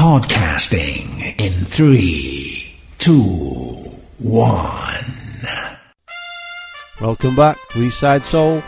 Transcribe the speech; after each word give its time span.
Podcasting 0.00 1.38
in 1.38 1.66
three, 1.66 2.74
two, 2.96 3.20
one. 4.18 5.04
Welcome 7.02 7.36
back 7.36 7.58
to 7.68 7.82
East 7.82 8.00
Soul. 8.00 8.62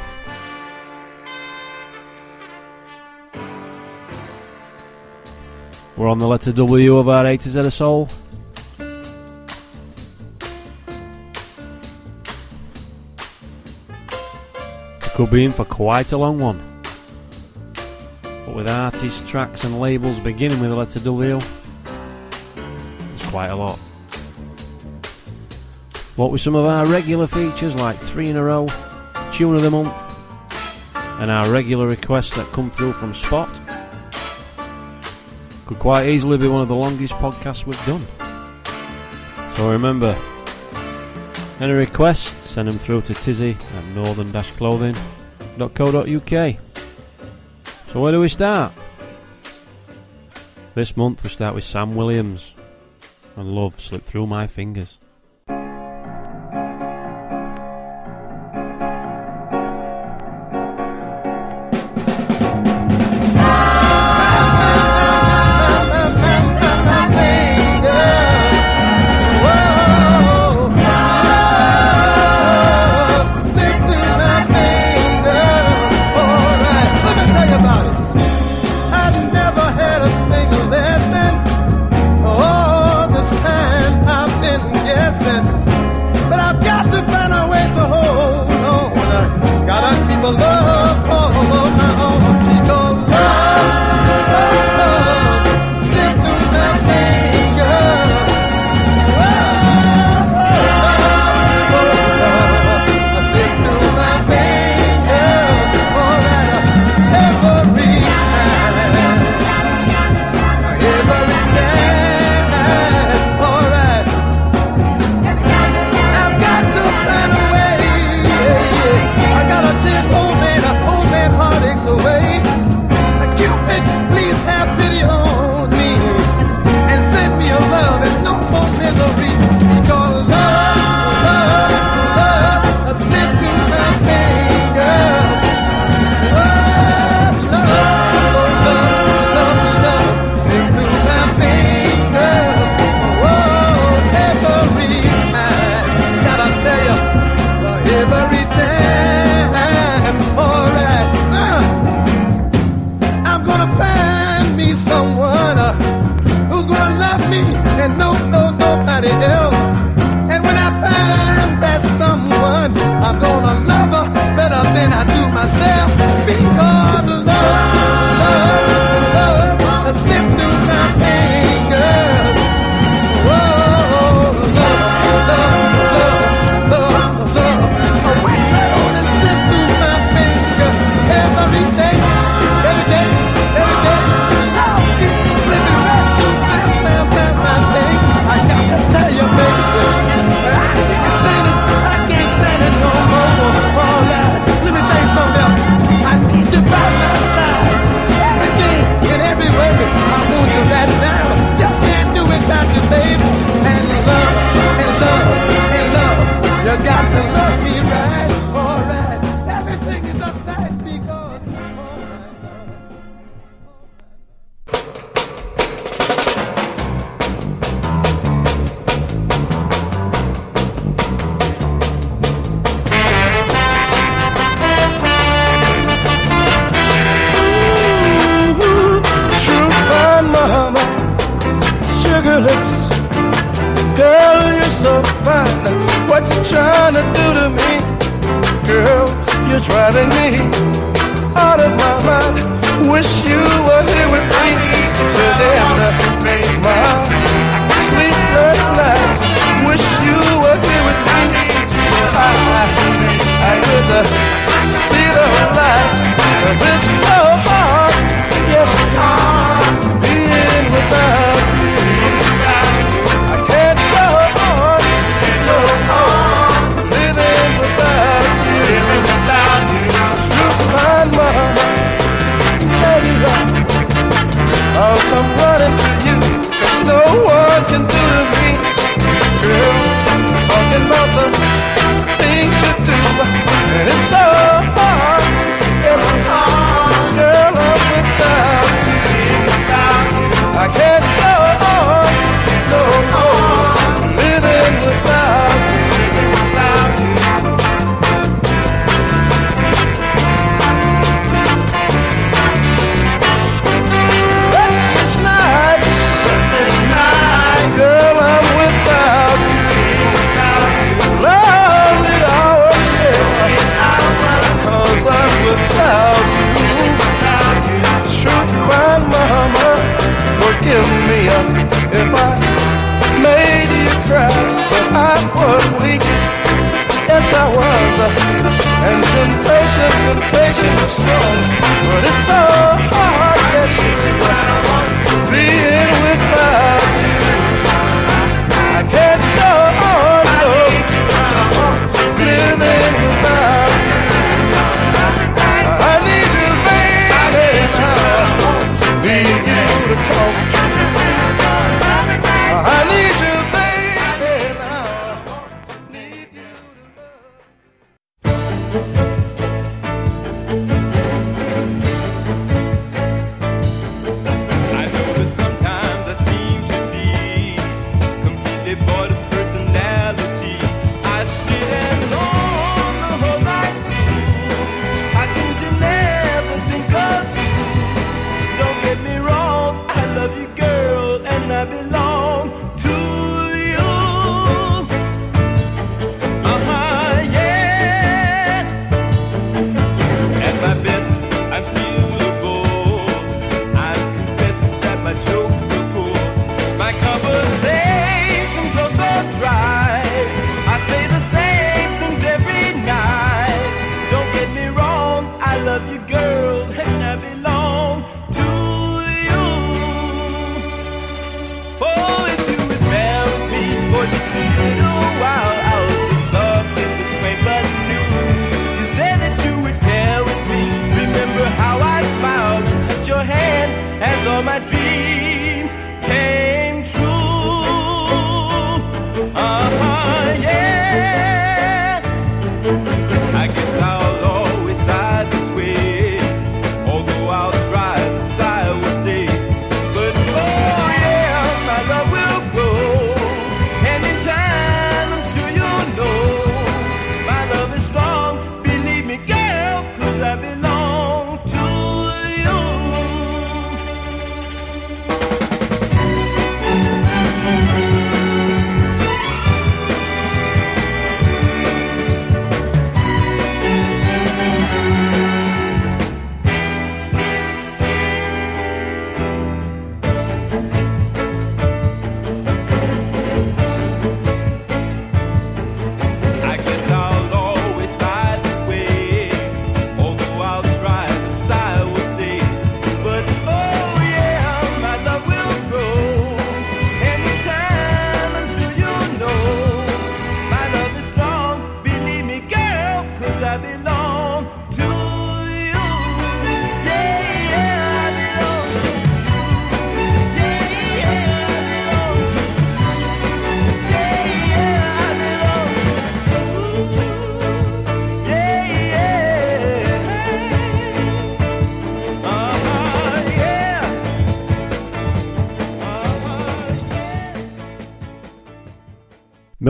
We're 5.96 6.06
on 6.06 6.18
the 6.18 6.28
letter 6.28 6.52
W 6.52 6.98
of 6.98 7.08
our 7.08 7.26
A 7.26 7.38
to 7.38 7.48
Z 7.48 7.70
Soul. 7.70 8.08
Could 15.14 15.30
be 15.30 15.44
in 15.44 15.50
for 15.50 15.64
quite 15.64 16.12
a 16.12 16.18
long 16.18 16.38
one. 16.38 16.71
With 18.54 18.68
artists, 18.68 19.28
tracks, 19.28 19.64
and 19.64 19.80
labels 19.80 20.20
beginning 20.20 20.60
with 20.60 20.70
the 20.70 20.76
letter 20.76 21.00
W, 21.00 21.40
it's 23.14 23.26
quite 23.26 23.48
a 23.48 23.56
lot. 23.56 23.80
What 26.16 26.30
with 26.30 26.42
some 26.42 26.54
of 26.54 26.66
our 26.66 26.84
regular 26.86 27.26
features 27.26 27.74
like 27.74 27.96
three 27.96 28.28
in 28.28 28.36
a 28.36 28.44
row, 28.44 28.68
tune 29.32 29.56
of 29.56 29.62
the 29.62 29.70
month, 29.70 29.94
and 30.94 31.30
our 31.30 31.48
regular 31.50 31.86
requests 31.86 32.36
that 32.36 32.46
come 32.48 32.70
through 32.70 32.92
from 32.92 33.14
Spot, 33.14 33.48
could 35.64 35.78
quite 35.78 36.08
easily 36.08 36.36
be 36.36 36.46
one 36.46 36.60
of 36.60 36.68
the 36.68 36.76
longest 36.76 37.14
podcasts 37.14 37.64
we've 37.64 37.86
done. 37.86 38.02
So 39.54 39.70
remember, 39.70 40.14
any 41.58 41.72
requests, 41.72 42.50
send 42.50 42.70
them 42.70 42.78
through 42.78 43.00
to 43.02 43.14
Tizzy 43.14 43.56
at 43.78 43.86
northern-clothing.co.uk. 43.94 46.71
So 47.92 48.00
where 48.00 48.12
do 48.12 48.20
we 48.20 48.28
start? 48.28 48.72
This 50.74 50.96
month 50.96 51.22
we 51.22 51.28
start 51.28 51.54
with 51.54 51.64
Sam 51.64 51.94
Williams 51.94 52.54
and 53.36 53.50
Love 53.50 53.78
Slipped 53.78 54.06
Through 54.06 54.28
My 54.28 54.46
Fingers. 54.46 54.98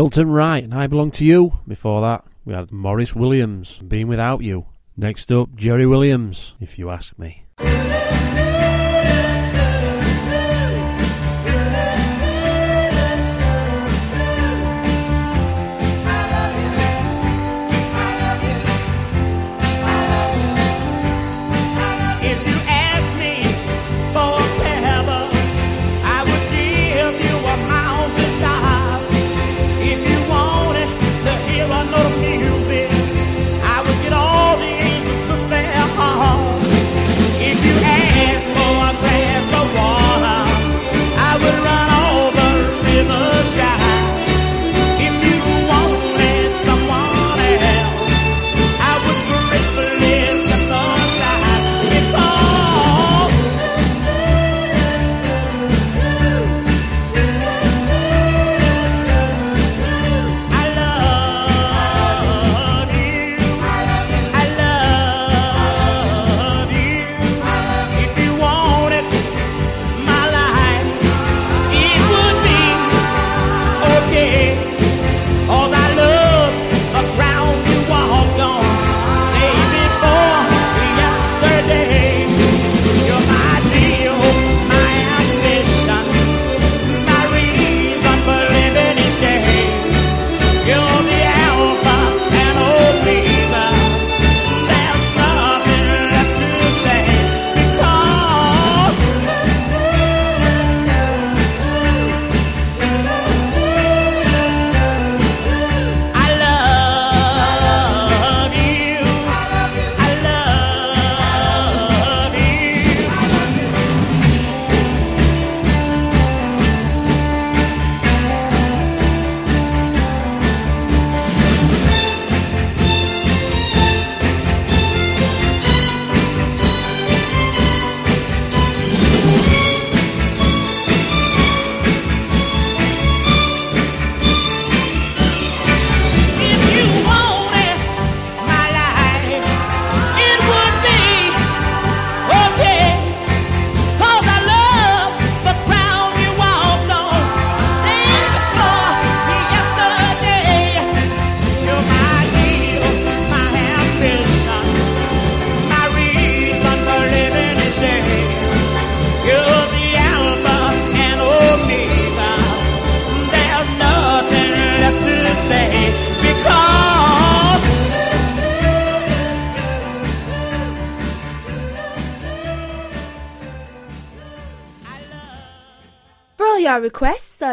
Milton 0.02 0.32
Wright, 0.32 0.64
and 0.64 0.74
I 0.74 0.88
Belong 0.88 1.12
to 1.12 1.24
You. 1.24 1.60
Before 1.64 2.00
that, 2.00 2.24
we 2.44 2.54
had 2.54 2.72
Morris 2.72 3.14
Williams, 3.14 3.78
Being 3.86 4.08
Without 4.08 4.42
You. 4.42 4.66
Next 4.96 5.30
up, 5.30 5.54
Jerry 5.54 5.86
Williams, 5.86 6.54
If 6.58 6.76
You 6.76 6.90
Ask 6.90 7.16
Me. 7.20 7.44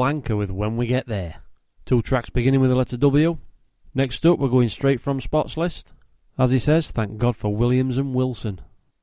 Anker 0.04 0.36
with 0.36 0.50
When 0.50 0.76
We 0.76 0.86
Get 0.86 1.06
There. 1.06 1.36
Two 1.84 2.02
tracks 2.02 2.30
beginning 2.30 2.60
with 2.60 2.70
the 2.70 2.76
letter 2.76 2.96
W. 2.96 3.38
Next 3.94 4.24
up, 4.26 4.38
we're 4.38 4.48
going 4.48 4.68
straight 4.68 5.00
from 5.00 5.20
Spot's 5.20 5.56
list. 5.56 5.92
As 6.38 6.50
he 6.50 6.58
says, 6.58 6.90
thank 6.90 7.18
God 7.18 7.36
for 7.36 7.54
Williams 7.54 7.98
and 7.98 8.14
Wilson. 8.14 8.60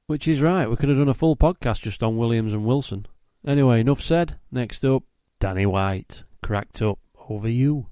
Which 0.08 0.28
is 0.28 0.42
right, 0.42 0.70
we 0.70 0.76
could 0.76 0.90
have 0.90 0.98
done 0.98 1.10
a 1.10 1.14
full 1.14 1.36
podcast 1.36 1.82
just 1.82 2.04
on 2.04 2.18
Williams 2.18 2.54
and 2.54 2.66
Wilson. 2.66 3.08
Anyway, 3.46 3.80
enough 3.80 4.02
said. 4.02 4.38
Next 4.52 4.86
up, 4.86 5.04
Danny 5.40 5.66
White, 5.66 6.24
cracked 6.42 6.82
up 6.82 7.00
over 7.28 7.50
you. 7.50 7.88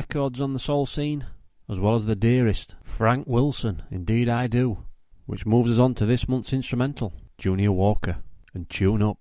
Records 0.00 0.40
on 0.40 0.54
the 0.54 0.58
soul 0.58 0.86
scene, 0.86 1.26
as 1.68 1.78
well 1.78 1.94
as 1.94 2.06
the 2.06 2.16
dearest, 2.16 2.74
Frank 2.82 3.26
Wilson, 3.26 3.82
Indeed 3.90 4.30
I 4.30 4.46
Do, 4.46 4.78
which 5.26 5.44
moves 5.44 5.72
us 5.72 5.78
on 5.78 5.94
to 5.96 6.06
this 6.06 6.26
month's 6.26 6.54
instrumental, 6.54 7.12
Junior 7.36 7.70
Walker, 7.70 8.16
and 8.54 8.66
Tune 8.70 9.02
Up. 9.02 9.18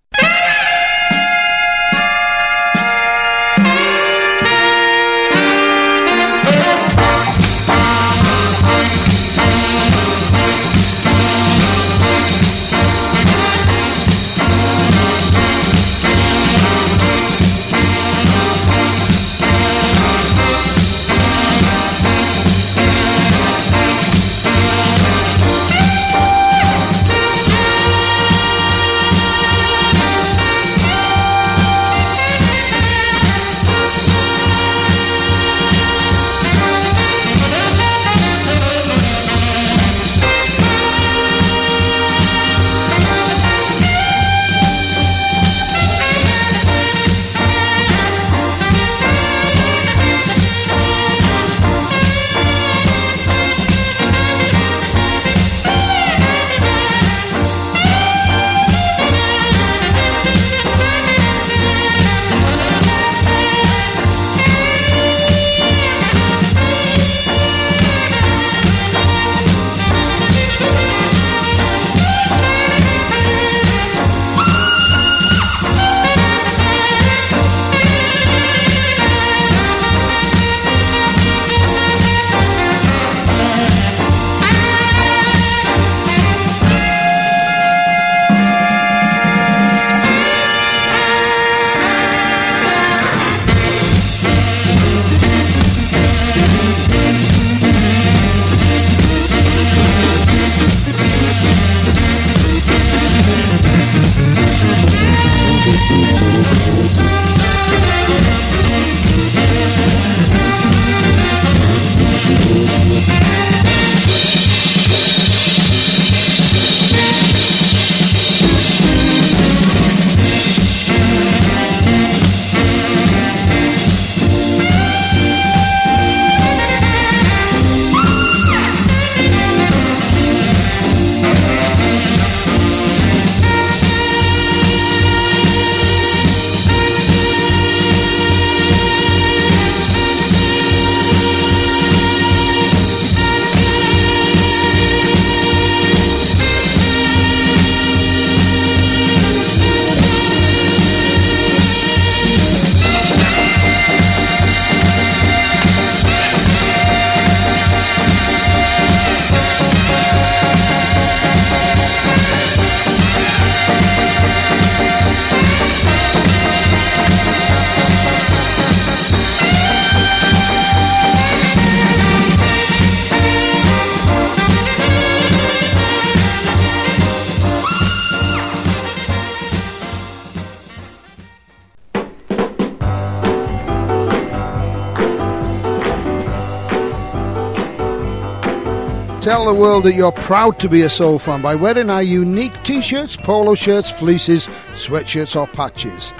World 189.59 189.83
that 189.83 189.93
you're 189.93 190.11
proud 190.13 190.57
to 190.59 190.69
be 190.69 190.83
a 190.83 190.89
soul 190.89 191.19
fan 191.19 191.41
by 191.41 191.53
wearing 191.53 191.89
our 191.89 192.01
unique 192.01 192.63
t-shirts, 192.63 193.17
polo 193.17 193.55
shirts, 193.55 193.91
fleeces, 193.91 194.47
sweatshirts 194.47 195.35
or 195.39 195.47
patches. 195.47 196.13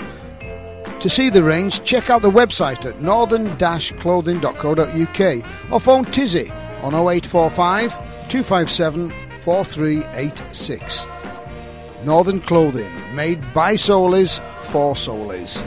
To 1.00 1.10
see 1.10 1.30
the 1.30 1.42
range, 1.42 1.82
check 1.86 2.10
out 2.10 2.22
the 2.22 2.30
website 2.30 2.86
at 2.86 3.00
northern-clothing.co.uk 3.02 5.72
or 5.72 5.80
phone 5.80 6.04
Tizzy 6.06 6.52
on 6.84 6.94
0845 6.94 7.94
257 8.28 9.10
4386. 9.10 11.06
Northern 12.04 12.42
Clothing, 12.42 12.92
made 13.16 13.42
by 13.54 13.76
Soulies 13.76 14.42
for 14.64 14.96
Soulies. 14.96 15.64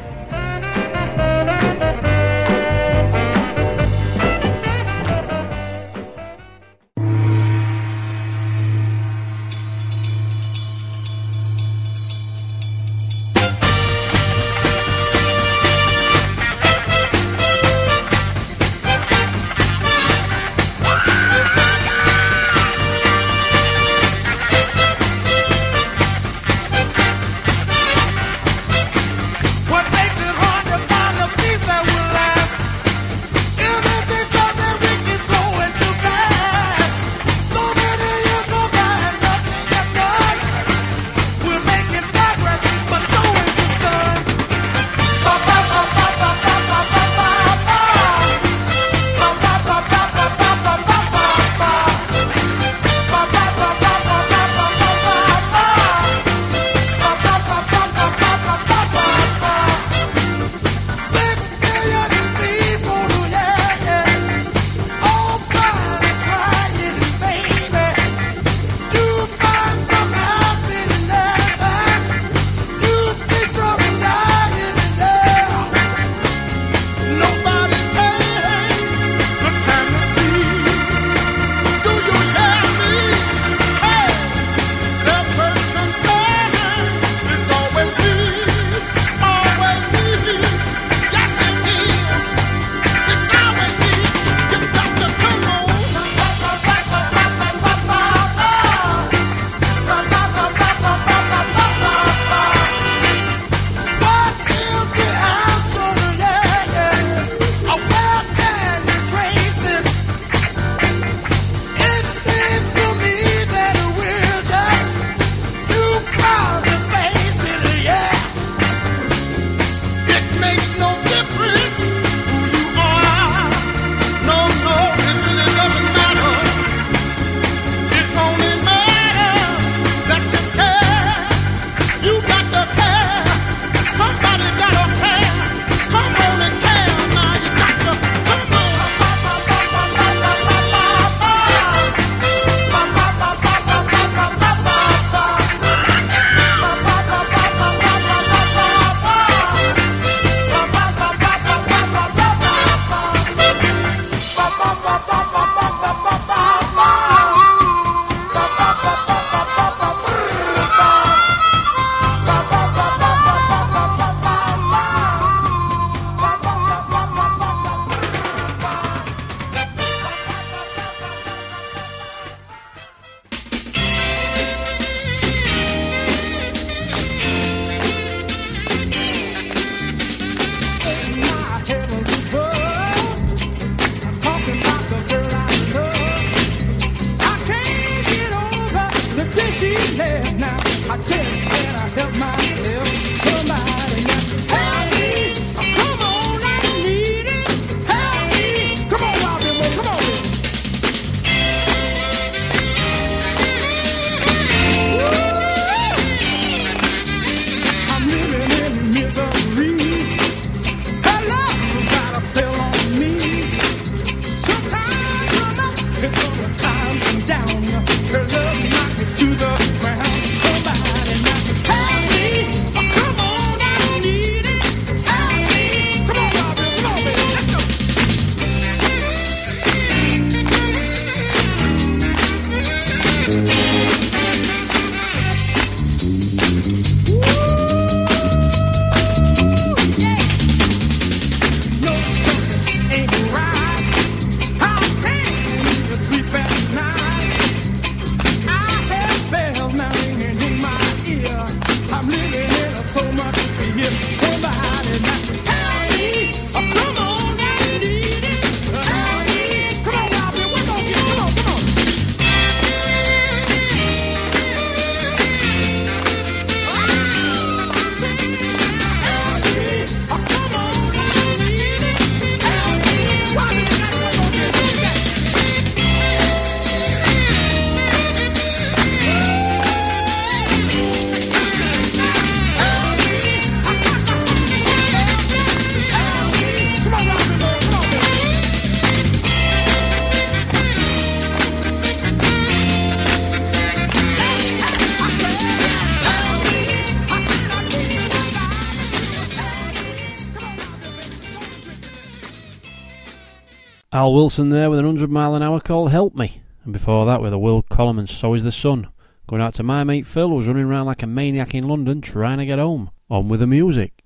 Wilson 304.22 304.50
there 304.50 304.70
with 304.70 304.78
an 304.78 304.86
100 304.86 305.10
mile 305.10 305.34
an 305.34 305.42
hour 305.42 305.58
call 305.58 305.88
Help 305.88 306.14
Me. 306.14 306.42
And 306.62 306.72
before 306.72 307.06
that, 307.06 307.20
with 307.20 307.32
a 307.32 307.38
Will 307.40 307.60
Column 307.62 307.98
and 307.98 308.08
So 308.08 308.34
Is 308.34 308.44
the 308.44 308.52
Sun. 308.52 308.86
Going 309.26 309.42
out 309.42 309.52
to 309.54 309.64
my 309.64 309.82
mate 309.82 310.06
Phil, 310.06 310.30
was 310.30 310.46
running 310.46 310.62
around 310.62 310.86
like 310.86 311.02
a 311.02 311.08
maniac 311.08 311.56
in 311.56 311.66
London 311.66 312.00
trying 312.00 312.38
to 312.38 312.46
get 312.46 312.60
home. 312.60 312.92
On 313.10 313.28
with 313.28 313.40
the 313.40 313.48
music. 313.48 314.01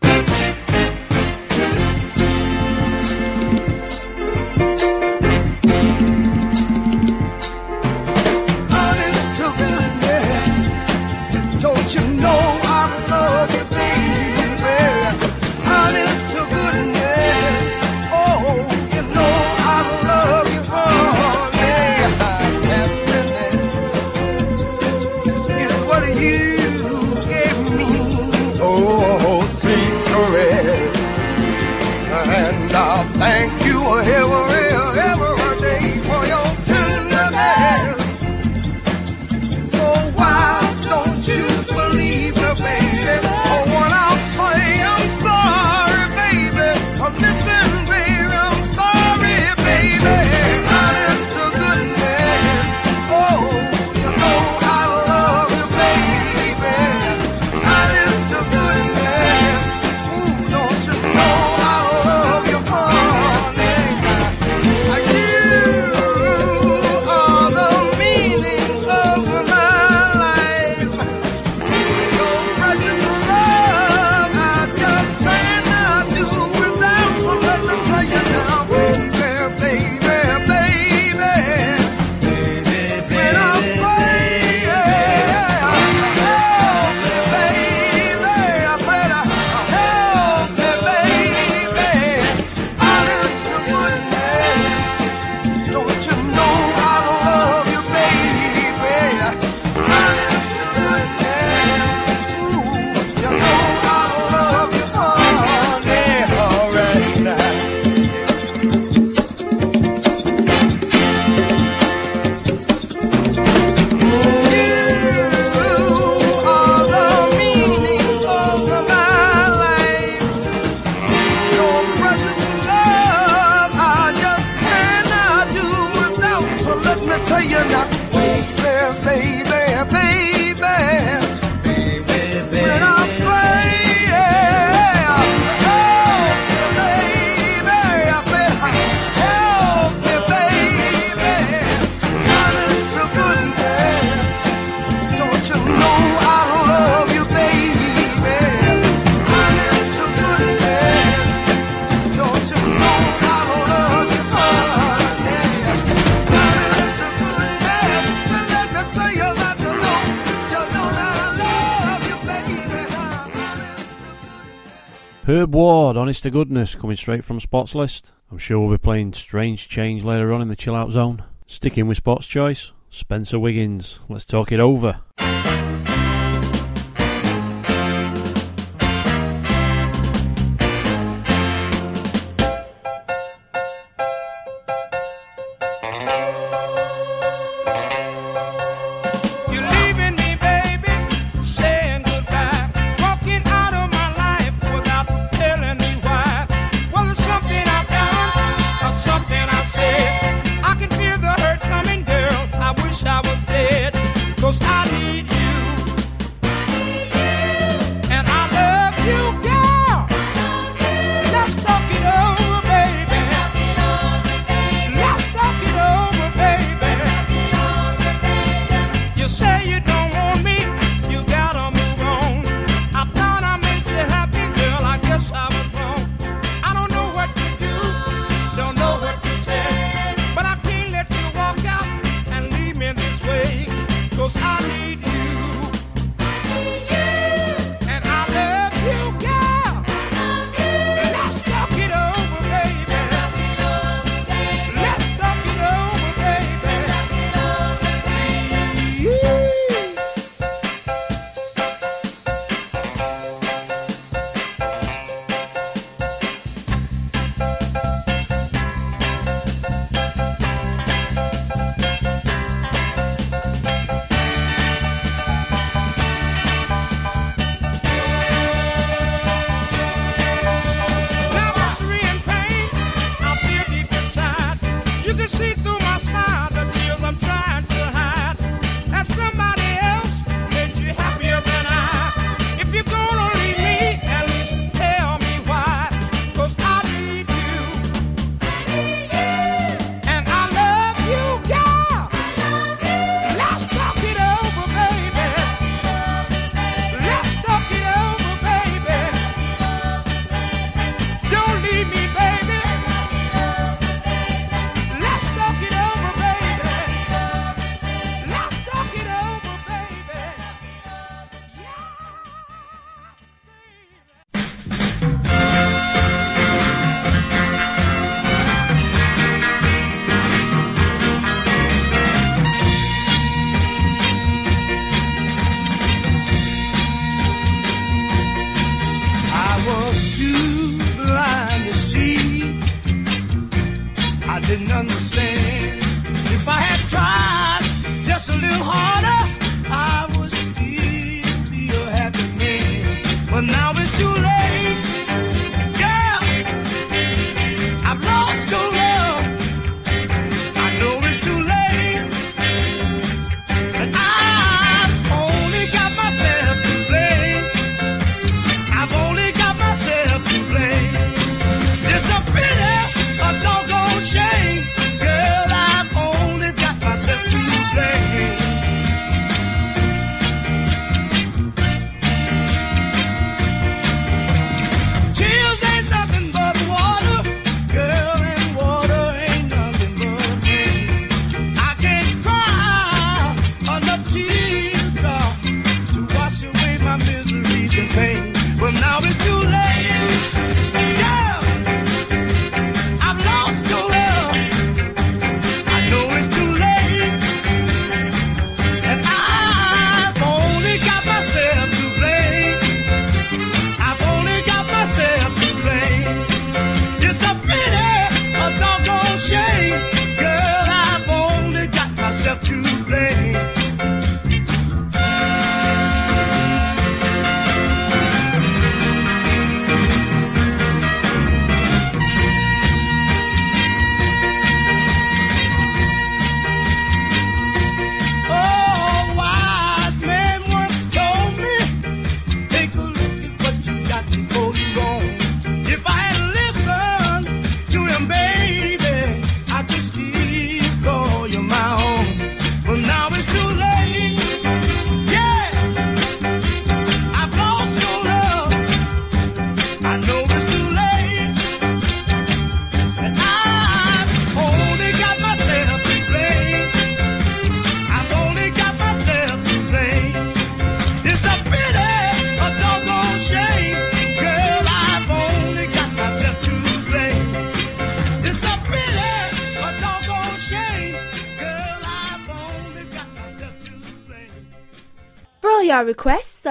Madness 166.66 166.80
coming 166.80 166.96
straight 166.96 167.22
from 167.22 167.38
Spots 167.38 167.76
List. 167.76 168.10
I'm 168.28 168.38
sure 168.38 168.58
we'll 168.58 168.76
be 168.76 168.82
playing 168.82 169.12
Strange 169.12 169.68
Change 169.68 170.02
later 170.02 170.32
on 170.32 170.42
in 170.42 170.48
the 170.48 170.56
chill 170.56 170.74
out 170.74 170.90
zone. 170.90 171.22
Sticking 171.46 171.86
with 171.86 171.98
Spots 171.98 172.26
Choice, 172.26 172.72
Spencer 172.90 173.38
Wiggins. 173.38 174.00
Let's 174.08 174.24
talk 174.24 174.50
it 174.50 174.58
over. 174.58 174.98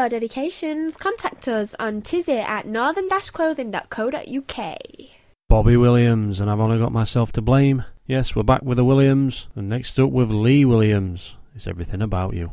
our 0.06 0.10
dedications, 0.10 0.96
contact 0.98 1.48
us 1.48 1.74
on 1.80 2.04
tizzy 2.04 2.38
at 2.38 2.68
northern-clothing.co.uk. 2.68 4.78
Bobby 5.50 5.78
Williams, 5.78 6.40
and 6.40 6.48
I've 6.48 6.60
only 6.60 6.78
got 6.78 6.92
myself 6.92 7.32
to 7.32 7.42
blame. 7.42 7.84
Yes, 8.06 8.36
we're 8.36 8.44
back 8.44 8.62
with 8.62 8.78
the 8.78 8.86
Williams, 8.86 9.48
and 9.56 9.68
next 9.68 10.00
up 10.00 10.12
with 10.12 10.30
Lee 10.30 10.64
Williams. 10.64 11.38
It's 11.56 11.66
everything 11.66 12.04
about 12.04 12.36
you. 12.36 12.52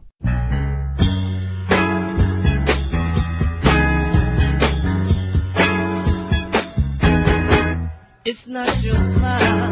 It's 8.24 8.46
not 8.46 8.82
your 8.82 8.98
smile. 9.10 9.71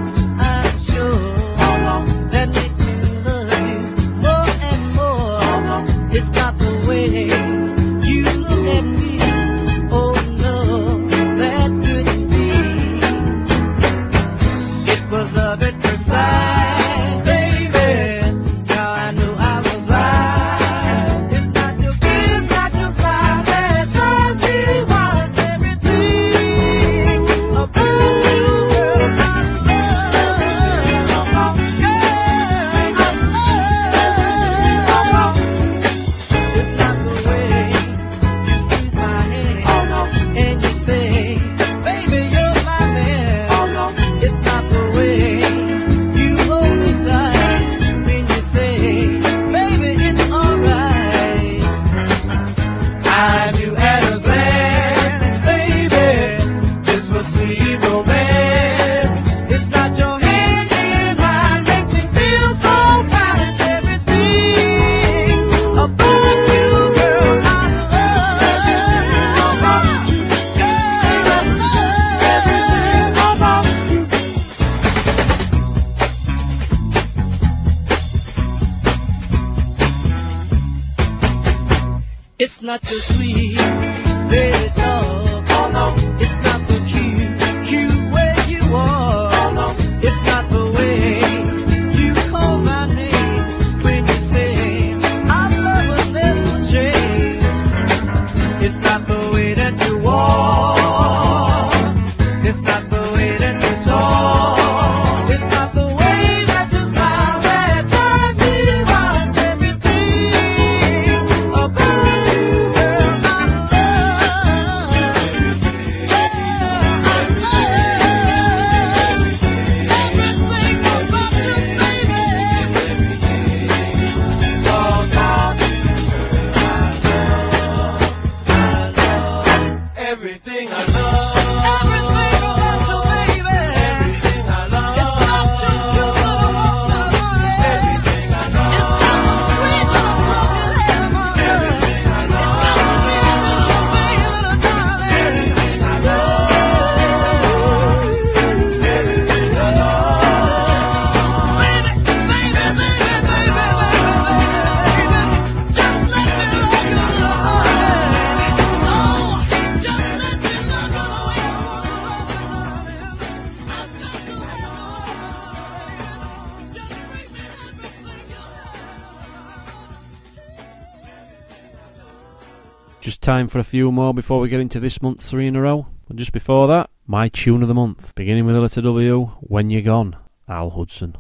time 173.31 173.47
for 173.47 173.61
a 173.61 173.65
few 173.65 173.93
more 173.93 174.13
before 174.13 174.41
we 174.41 174.49
get 174.49 174.59
into 174.59 174.81
this 174.81 175.01
month's 175.01 175.31
three 175.31 175.47
in 175.47 175.55
a 175.55 175.61
row. 175.61 175.87
But 176.09 176.17
just 176.17 176.33
before 176.33 176.67
that, 176.67 176.91
my 177.07 177.29
tune 177.29 177.63
of 177.63 177.69
the 177.69 177.75
month, 177.75 178.13
beginning 178.17 178.45
with 178.45 178.57
a 178.57 178.61
letter 178.61 178.83
W, 178.83 179.27
When 179.39 179.71
You're 179.71 179.83
Gone, 179.83 180.17
Al 180.49 180.71
Hudson. 180.71 181.15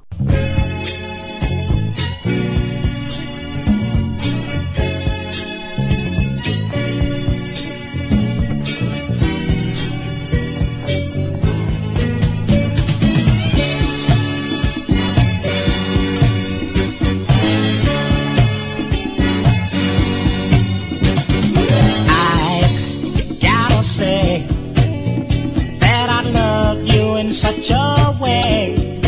such 27.41 27.71
a 27.71 28.15
way 28.21 29.01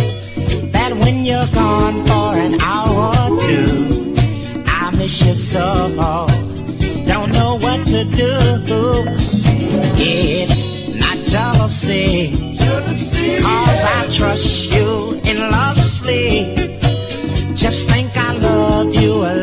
that 0.73 0.97
when 0.97 1.23
you're 1.23 1.47
gone 1.49 2.03
for 2.07 2.35
an 2.41 2.59
hour 2.63 3.13
or 3.23 3.39
two, 3.39 4.15
I 4.67 4.91
miss 4.97 5.21
you 5.21 5.35
so. 5.35 5.69
Don't 7.07 7.31
know 7.31 7.57
what 7.57 7.87
to 7.89 8.05
do. 8.05 8.33
It's 10.01 10.61
not 10.95 11.19
jealousy, 11.27 12.57
cause 13.43 13.83
I 13.99 14.09
trust 14.17 14.71
you 14.71 15.21
in 15.31 15.37
love's 15.51 15.93
sleep. 15.99 16.81
Just 17.55 17.87
think 17.87 18.17
I 18.17 18.33
love 18.33 18.95
you 18.95 19.13
a 19.13 19.33
lot. 19.35 19.42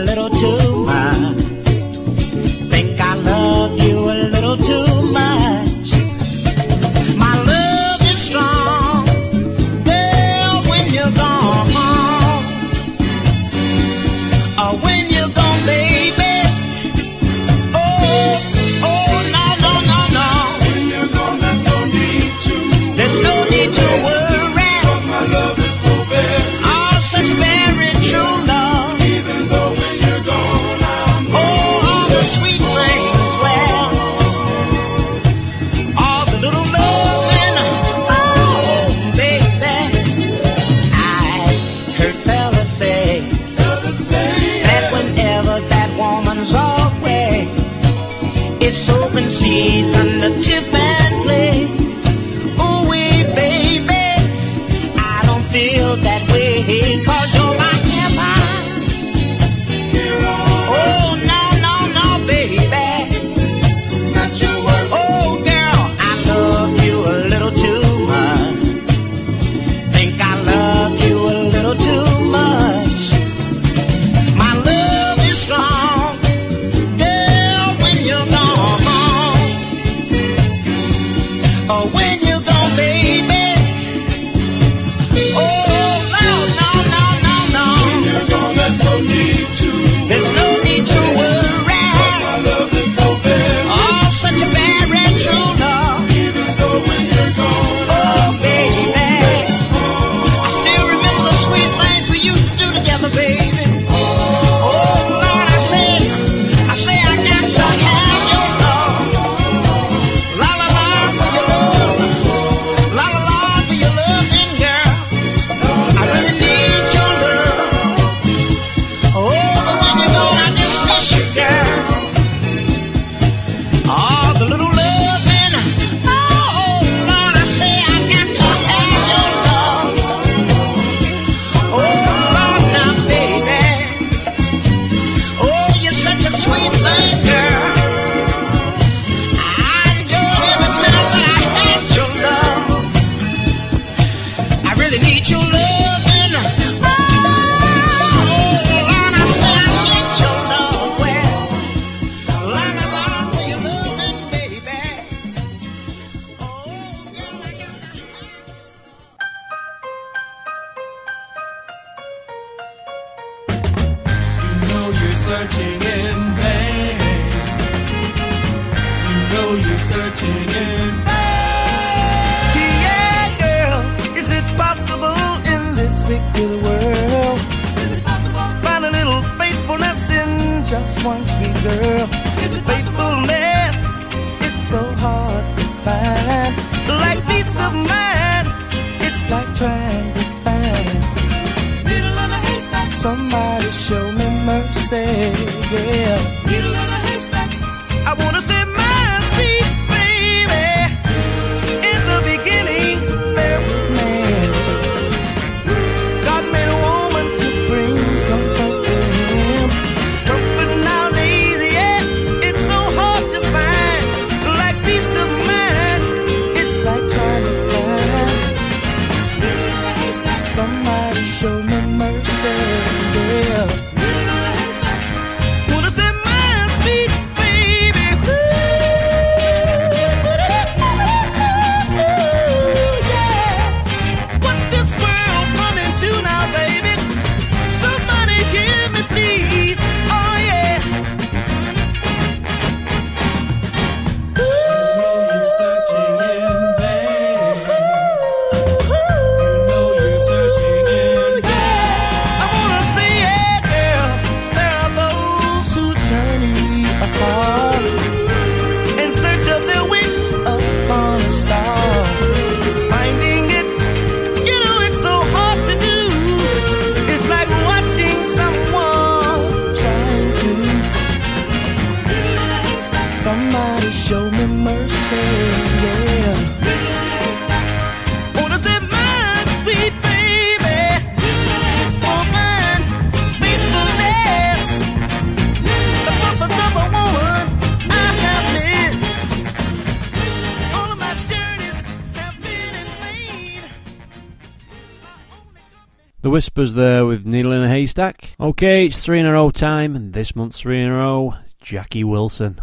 The 296.21 296.29
Whispers 296.29 296.73
there 296.73 297.05
with 297.05 297.25
Needle 297.25 297.53
in 297.53 297.63
a 297.63 297.69
Haystack. 297.69 298.35
Okay, 298.41 298.87
it's 298.87 298.99
three 298.99 299.21
in 299.21 299.25
a 299.25 299.31
row 299.31 299.51
time, 299.51 299.95
and 299.95 300.11
this 300.11 300.35
month's 300.35 300.59
three 300.59 300.81
in 300.81 300.89
a 300.89 300.93
row 300.93 301.35
Jackie 301.61 302.03
Wilson. 302.03 302.59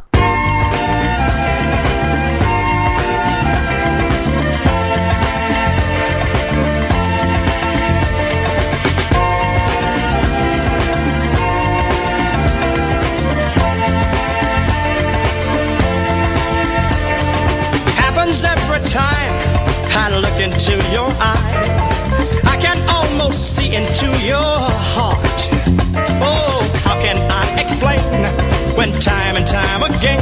Happens 17.96 18.44
every 18.44 18.86
time 18.86 19.32
I 19.96 20.18
look 20.20 20.38
into 20.40 20.72
your 20.92 21.08
eyes 21.08 21.55
see 23.36 23.74
into 23.74 24.06
your 24.24 24.40
heart. 24.40 25.48
Oh, 26.22 26.72
how 26.84 26.98
can 27.02 27.16
I 27.30 27.60
explain 27.60 28.00
when 28.76 28.98
time 28.98 29.36
and 29.36 29.46
time 29.46 29.82
again 29.82 30.20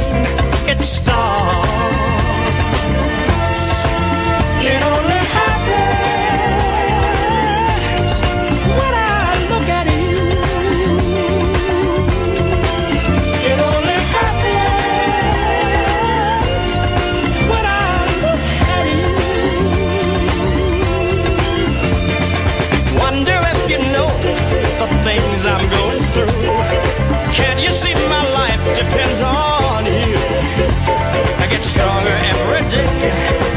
it 0.67 0.83
starts? 0.83 2.44
Can 27.35 27.59
you 27.59 27.69
see 27.69 27.93
my 28.07 28.23
life 28.39 28.63
depends 28.79 29.19
on 29.21 29.85
you? 29.85 30.15
I 31.43 31.45
get 31.51 31.63
stronger 31.63 32.15
every 32.31 32.63
day. 32.71 32.87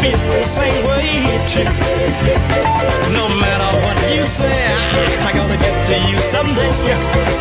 feel 0.00 0.18
the 0.38 0.44
same 0.44 0.84
way, 0.86 1.24
too. 1.46 1.64
No 3.12 3.26
matter 3.42 3.70
what 3.84 3.98
you 4.14 4.24
say, 4.26 4.46
I, 4.46 5.28
I 5.28 5.32
gotta 5.32 5.56
get 5.56 5.86
to 5.88 5.96
you 6.10 6.18
someday. 6.18 6.70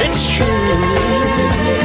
It's 0.06 0.36
true. 0.36 1.77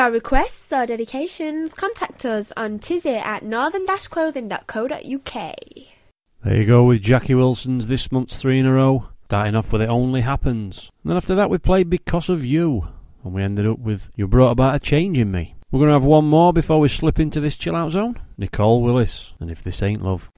your 0.00 0.10
requests 0.10 0.72
or 0.72 0.86
dedications, 0.86 1.74
contact 1.74 2.24
us 2.24 2.54
on 2.56 2.78
tizzy 2.78 3.16
at 3.16 3.42
northern-clothing.co.uk. 3.42 5.54
There 6.42 6.56
you 6.56 6.64
go 6.64 6.84
with 6.84 7.02
Jackie 7.02 7.34
Wilson's 7.34 7.86
this 7.86 8.10
month's 8.10 8.38
three 8.38 8.58
in 8.58 8.64
a 8.64 8.72
row. 8.72 9.08
Starting 9.26 9.54
off 9.54 9.74
with 9.74 9.82
It 9.82 9.90
Only 9.90 10.22
Happens. 10.22 10.90
And 11.04 11.10
then 11.10 11.18
after 11.18 11.34
that 11.34 11.50
we 11.50 11.58
played 11.58 11.90
Because 11.90 12.30
of 12.30 12.42
You. 12.42 12.88
And 13.22 13.34
we 13.34 13.42
ended 13.42 13.66
up 13.66 13.78
with 13.78 14.08
You 14.16 14.26
Brought 14.26 14.52
About 14.52 14.74
a 14.74 14.78
Change 14.78 15.18
in 15.18 15.30
Me. 15.30 15.54
We're 15.70 15.80
going 15.80 15.90
to 15.90 15.94
have 15.94 16.04
one 16.04 16.24
more 16.24 16.54
before 16.54 16.80
we 16.80 16.88
slip 16.88 17.20
into 17.20 17.38
this 17.38 17.56
chill 17.56 17.76
out 17.76 17.92
zone. 17.92 18.18
Nicole 18.38 18.80
Willis. 18.80 19.34
And 19.38 19.50
if 19.50 19.62
this 19.62 19.82
ain't 19.82 20.02
love. 20.02 20.30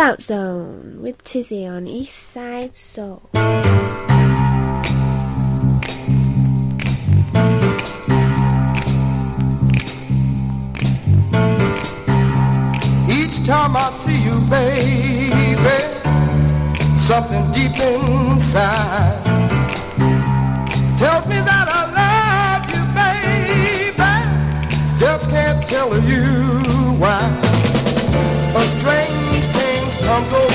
Out 0.00 0.22
Zone 0.22 1.02
with 1.02 1.22
Tizzy 1.24 1.66
on 1.66 1.86
East 1.86 2.30
Side 2.30 2.74
Soul. 2.74 3.20
Each 13.10 13.44
time 13.44 13.76
I 13.76 13.90
see 14.00 14.16
you, 14.16 14.40
baby, 14.48 15.84
something 16.96 17.52
deep 17.52 17.78
inside 17.78 19.22
tells 20.98 21.26
me 21.26 21.42
that 21.44 21.68
I 21.68 21.84
love 22.00 22.64
you, 22.72 22.84
baby. 23.92 24.16
Just 24.98 25.28
can't 25.28 25.62
tell 25.68 25.94
you 26.04 26.49
Bronco 30.28 30.49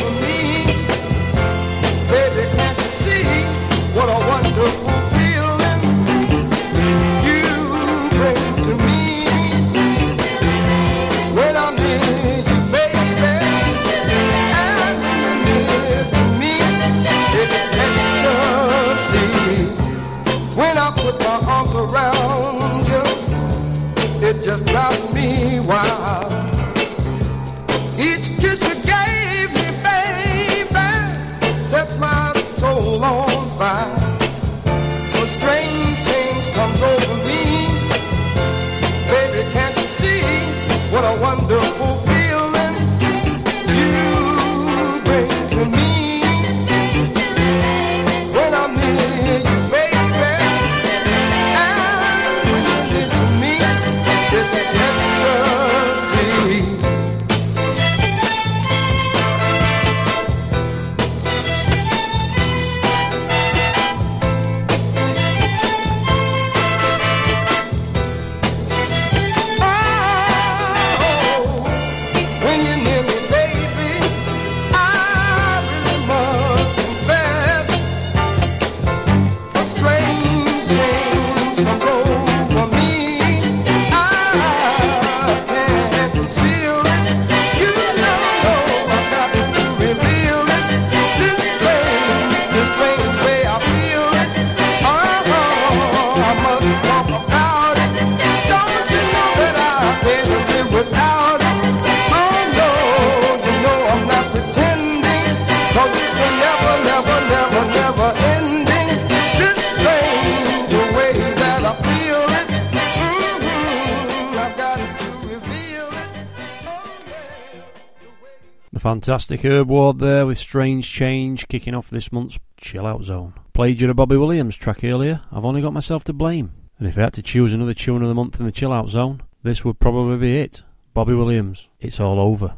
fantastic 119.05 119.45
Herb 119.45 119.69
Ward 119.69 119.99
there 119.99 120.25
with 120.25 120.39
Strange 120.39 120.89
Change 120.89 121.47
kicking 121.47 121.75
off 121.75 121.91
this 121.91 122.11
month's 122.11 122.39
Chill 122.57 122.87
Out 122.87 123.03
Zone. 123.03 123.35
Played 123.53 123.79
you 123.79 123.85
the 123.85 123.93
Bobby 123.93 124.17
Williams 124.17 124.55
track 124.55 124.83
earlier. 124.83 125.21
I've 125.31 125.45
only 125.45 125.61
got 125.61 125.73
myself 125.73 126.03
to 126.05 126.13
blame. 126.13 126.53
And 126.79 126.87
if 126.87 126.97
I 126.97 127.01
had 127.01 127.13
to 127.13 127.21
choose 127.21 127.53
another 127.53 127.75
tune 127.75 128.01
of 128.01 128.07
the 128.07 128.15
month 128.15 128.39
in 128.39 128.47
the 128.47 128.51
Chill 128.51 128.73
Out 128.73 128.89
Zone, 128.89 129.21
this 129.43 129.63
would 129.63 129.77
probably 129.77 130.17
be 130.17 130.39
it. 130.39 130.63
Bobby 130.95 131.13
Williams, 131.13 131.69
It's 131.79 131.99
All 131.99 132.19
Over. 132.19 132.55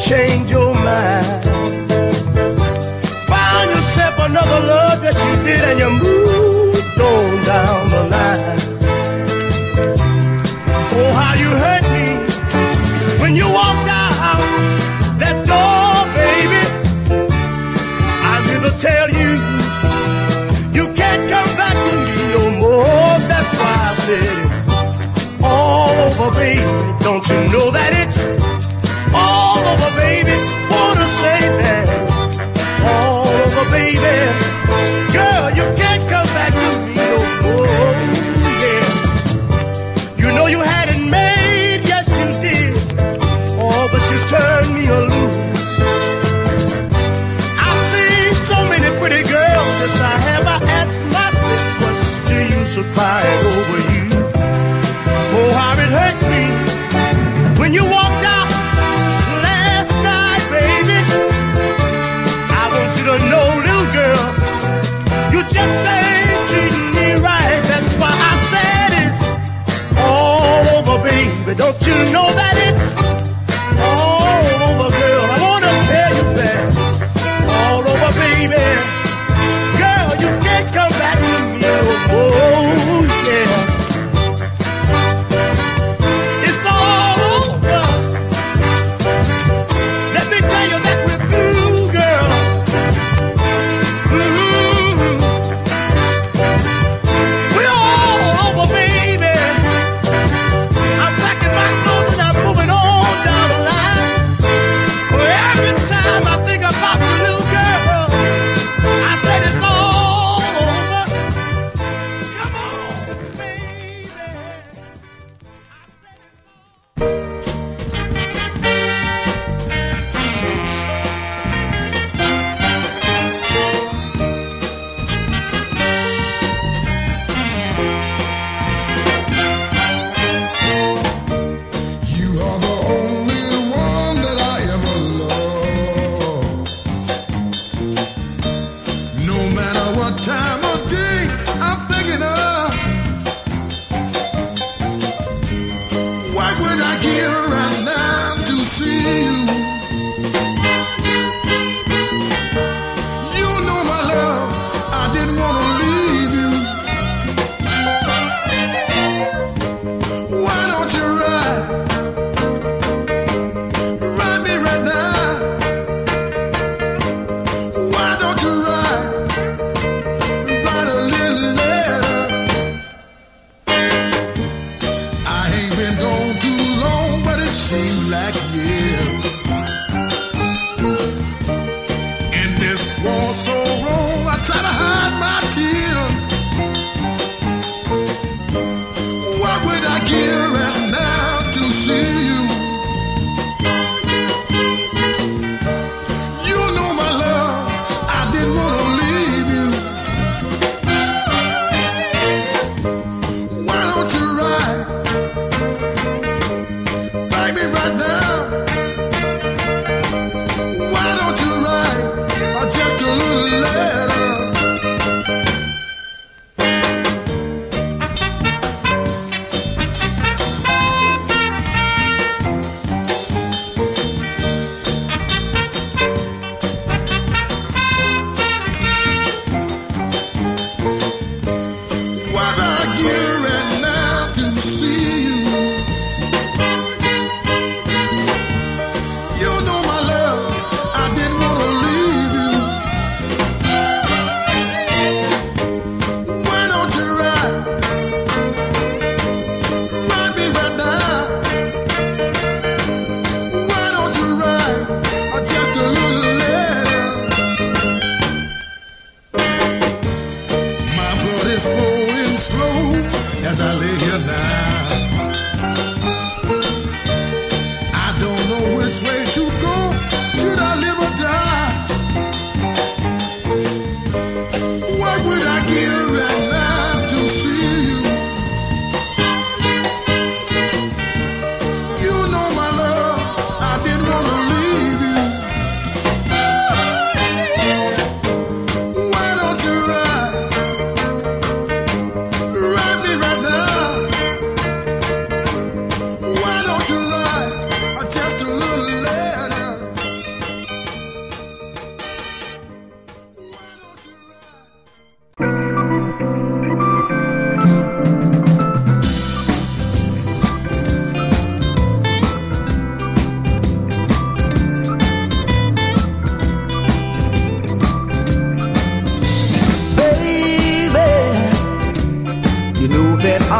Change 0.00 0.50
your 0.50 0.74
mind. 0.74 1.44
Found 3.28 3.70
yourself 3.70 4.14
another 4.18 4.60
love 4.66 5.00
that 5.02 5.14
you 5.24 5.44
did 5.44 5.62
and 5.70 5.78
you 5.80 6.09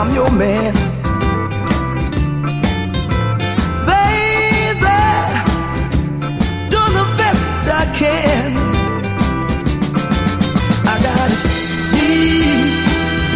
I'm 0.01 0.14
your 0.14 0.31
man. 0.31 0.72
Baby, 3.85 5.01
do 6.70 6.81
the 6.98 7.05
best 7.20 7.44
I 7.68 7.85
can. 8.01 8.56
I 10.89 10.94
got 11.05 11.28
it 11.36 11.43
deep 11.93 12.72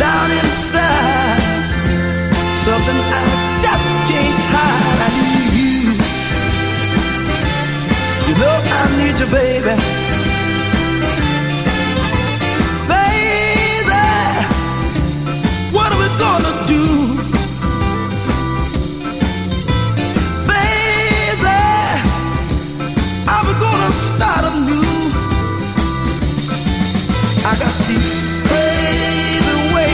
down 0.00 0.30
inside, 0.40 1.42
something 2.64 2.98
I 3.12 3.24
just 3.64 3.88
can't 4.08 4.40
hide. 4.54 5.16
You. 5.52 5.92
You 8.26 8.34
know 8.40 8.56
I 8.64 8.82
need 8.96 9.16
you, 9.20 9.26
baby. 9.26 9.83
Baby, 28.50 29.84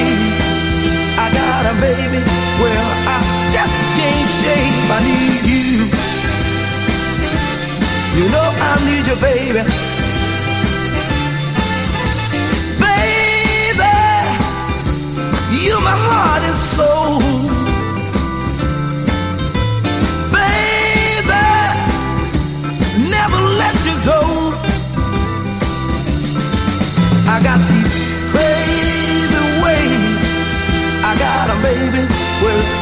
I 1.19 1.27
got 1.33 1.65
a 1.67 1.75
baby. 1.81 2.21
Well, 2.61 2.89
I 3.07 3.19
just 3.55 3.77
can't 3.99 4.31
shake. 4.41 4.77
I 4.91 4.99
need 5.09 5.43
you. 5.53 5.87
You 8.19 8.27
know 8.31 8.49
I 8.69 8.73
need 8.87 9.07
you, 9.07 9.17
baby. 9.17 9.90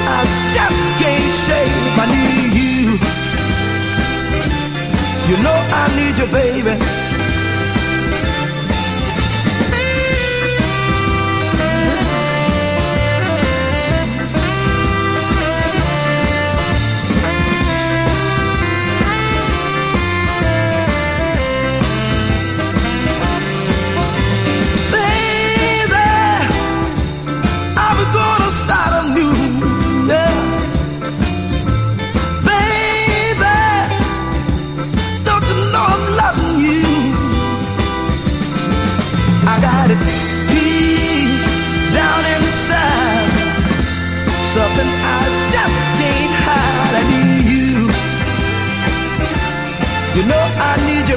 I 0.06 0.20
just 0.56 0.80
can't 1.00 1.28
shake 1.44 1.76
I 1.98 2.06
need 2.14 2.52
you 2.60 2.98
You 5.28 5.36
know 5.42 5.58
I 5.80 5.84
need 5.96 6.16
you, 6.16 6.26
baby. 6.32 7.07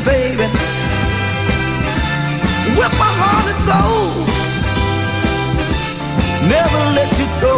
baby, 0.06 0.48
with 2.78 2.94
my 2.98 3.12
heart 3.22 3.48
and 3.52 3.60
soul. 3.68 4.26
Never 6.50 6.82
let 6.98 7.10
you 7.20 7.28
go. 7.40 7.56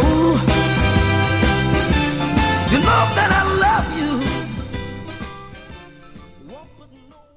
You 2.71 2.79
know 2.79 3.03
that 3.15 3.29
I 3.31 3.43
love 3.65 3.87
you. 3.97 4.13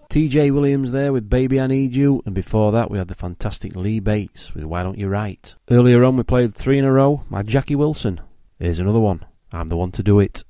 TJ 0.09 0.53
Williams 0.53 0.93
there 0.93 1.13
with 1.13 1.29
Baby 1.29 1.61
I 1.61 1.67
Need 1.67 1.95
You, 1.95 2.23
and 2.25 2.35
before 2.35 2.73
that 2.73 2.91
we 2.91 2.99
had 2.99 3.09
the 3.09 3.15
fantastic 3.15 3.77
Lee 3.77 4.01
Bates 4.01 4.55
with 4.55 4.65
Why 4.65 4.83
Don't 4.83 4.99
You 4.99 5.09
Write. 5.09 5.57
Earlier 5.71 6.03
on 6.05 6.17
we 6.17 6.23
played 6.23 6.55
three 6.55 6.79
in 6.79 6.85
a 6.85 6.93
row 6.93 7.23
by 7.31 7.43
Jackie 7.43 7.77
Wilson. 7.77 8.21
Here's 8.59 8.79
another 8.79 8.99
one. 8.99 9.27
I'm 9.53 9.69
the 9.69 9.77
one 9.77 9.93
to 9.93 10.03
do 10.03 10.19
it. 10.19 10.43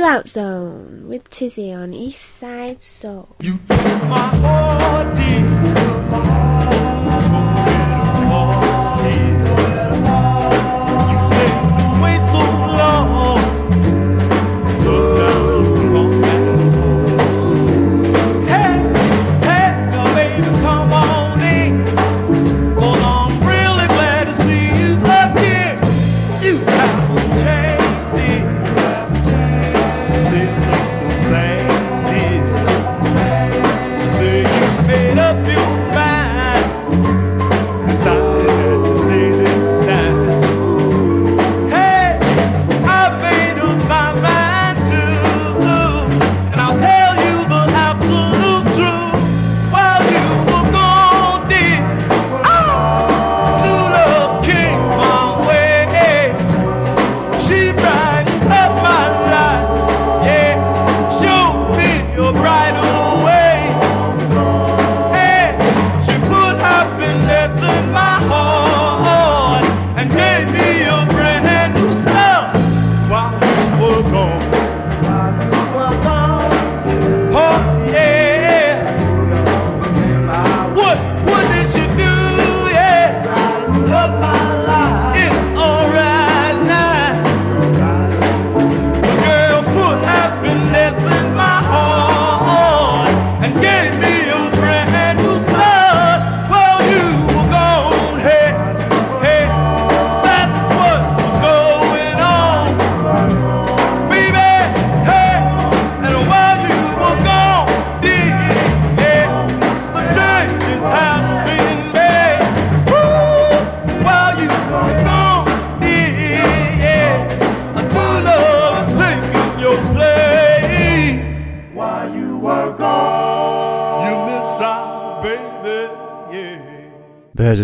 Chill 0.00 0.08
Out 0.08 0.28
Zone 0.28 1.08
with 1.08 1.28
Tizzy 1.28 1.74
on 1.74 1.92
East 1.92 2.24
Side 2.24 2.80
Soul. 2.80 3.36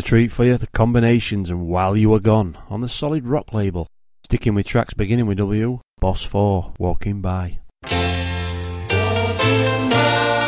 treat 0.06 0.30
for 0.30 0.44
you, 0.44 0.56
the 0.56 0.68
combinations 0.68 1.50
and 1.50 1.66
While 1.66 1.96
You 1.96 2.10
Were 2.10 2.20
Gone 2.20 2.56
on 2.70 2.80
the 2.80 2.88
Solid 2.88 3.26
Rock 3.26 3.52
label. 3.52 3.88
Sticking 4.24 4.54
with 4.54 4.64
tracks 4.64 4.94
beginning 4.94 5.26
with 5.26 5.38
W, 5.38 5.80
Boss 5.98 6.22
4, 6.22 6.74
Walking 6.78 7.20
By. 7.20 7.58
Walking 7.82 9.90
by. 9.90 10.45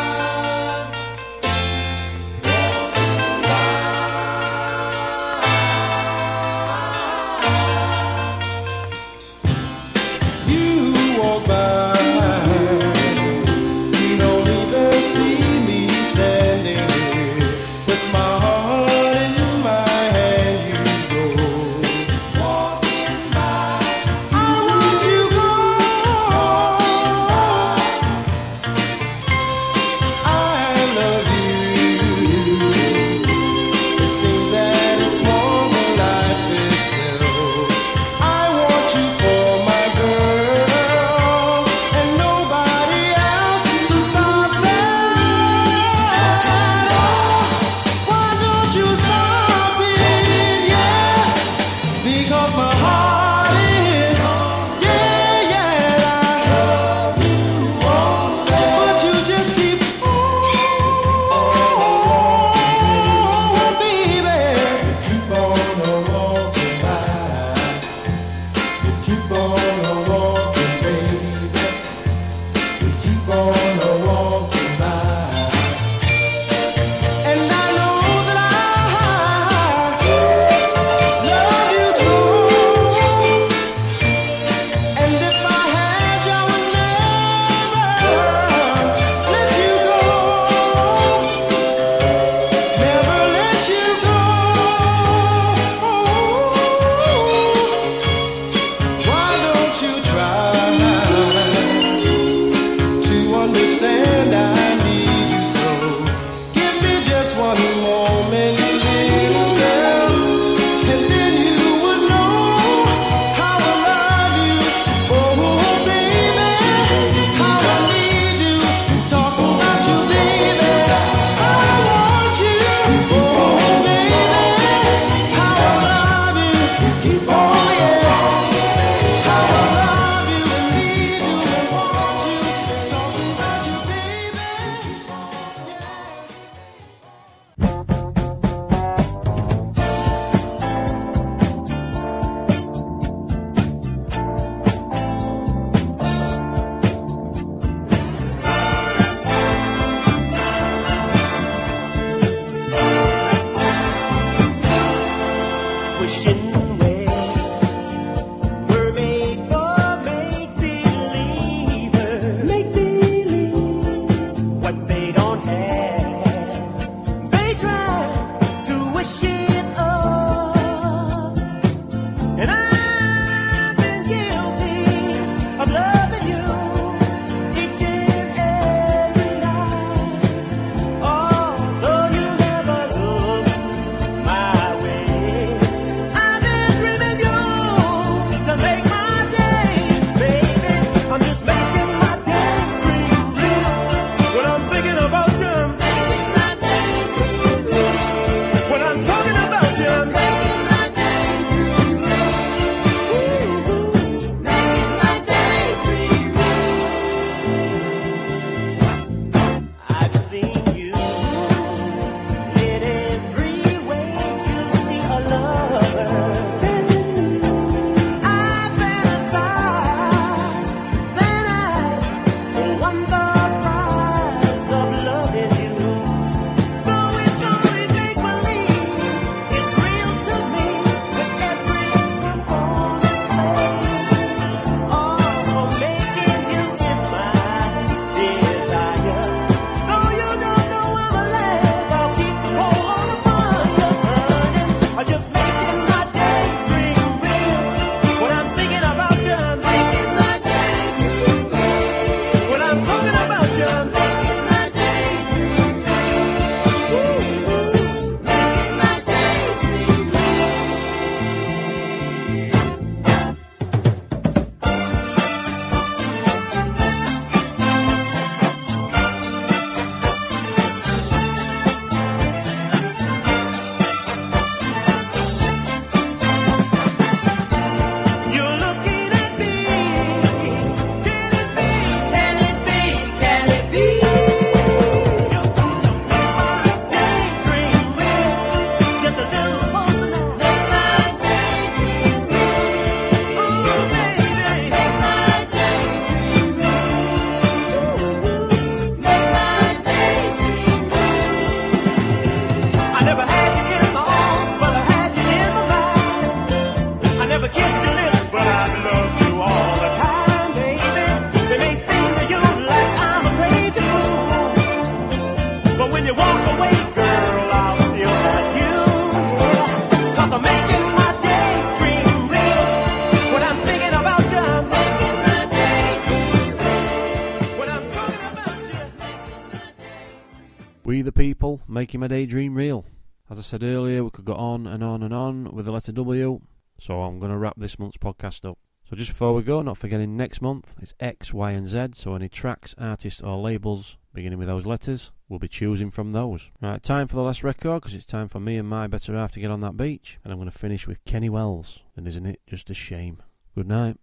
Making 331.89 332.01
my 332.01 332.07
daydream 332.07 332.53
real. 332.53 332.85
As 333.31 333.39
I 333.39 333.41
said 333.41 333.63
earlier, 333.63 334.03
we 334.03 334.11
could 334.11 334.23
go 334.23 334.35
on 334.35 334.67
and 334.67 334.83
on 334.83 335.01
and 335.01 335.11
on 335.11 335.55
with 335.55 335.65
the 335.65 335.71
letter 335.71 335.91
W, 335.91 336.39
so 336.79 337.01
I'm 337.01 337.17
going 337.17 337.31
to 337.31 337.37
wrap 337.37 337.55
this 337.57 337.79
month's 337.79 337.97
podcast 337.97 338.47
up. 338.47 338.59
So 338.87 338.95
just 338.95 339.09
before 339.09 339.33
we 339.33 339.41
go, 339.41 339.63
not 339.63 339.79
forgetting 339.79 340.15
next 340.15 340.39
month 340.39 340.75
it's 340.79 340.93
X, 340.99 341.33
Y, 341.33 341.49
and 341.49 341.67
Z. 341.67 341.93
So 341.93 342.13
any 342.13 342.29
tracks, 342.29 342.75
artists, 342.77 343.23
or 343.23 343.37
labels 343.37 343.97
beginning 344.13 344.37
with 344.37 344.47
those 344.47 344.67
letters, 344.67 345.11
we'll 345.27 345.39
be 345.39 345.47
choosing 345.47 345.89
from 345.89 346.11
those. 346.11 346.51
Right, 346.61 346.83
time 346.83 347.07
for 347.07 347.15
the 347.15 347.23
last 347.23 347.43
record 347.43 347.81
because 347.81 347.95
it's 347.95 348.05
time 348.05 348.27
for 348.27 348.39
me 348.39 348.57
and 348.57 348.69
my 348.69 348.85
better 348.85 349.15
half 349.15 349.31
to 349.31 349.39
get 349.39 349.49
on 349.49 349.61
that 349.61 349.75
beach, 349.75 350.19
and 350.23 350.31
I'm 350.31 350.37
going 350.37 350.51
to 350.51 350.55
finish 350.55 350.85
with 350.85 351.03
Kenny 351.05 351.29
Wells. 351.29 351.79
And 351.95 352.07
isn't 352.07 352.27
it 352.27 352.39
just 352.45 352.69
a 352.69 352.75
shame? 352.75 353.23
Good 353.55 353.67
night. 353.67 353.97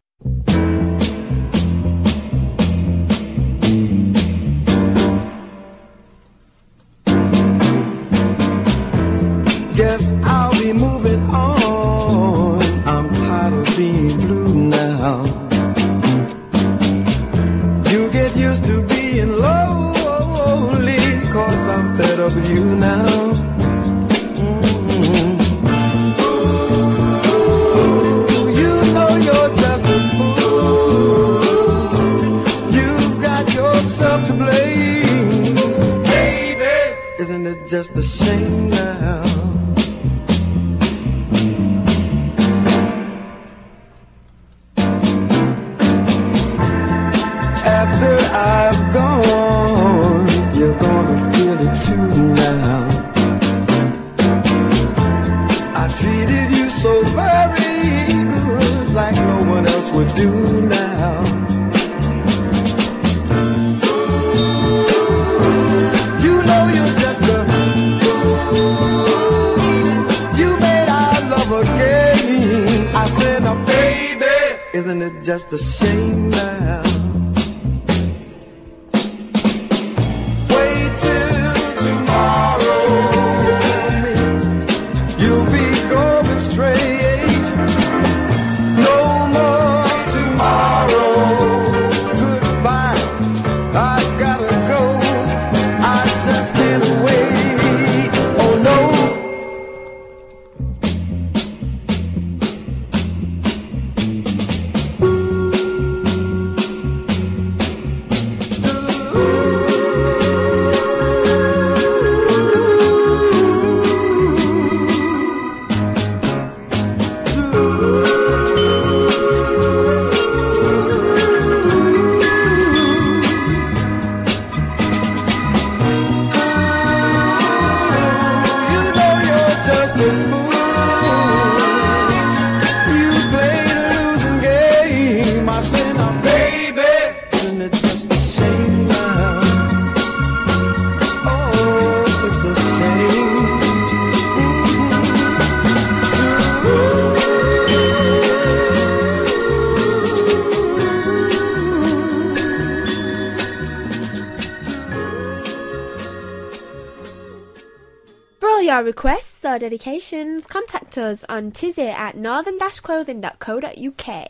Dedications, 159.87 160.49
contact 160.49 160.99
us 160.99 161.25
on 161.29 161.53
tizzy 161.53 161.87
at 161.87 162.17
northern-clothing.co.uk. 162.17 164.27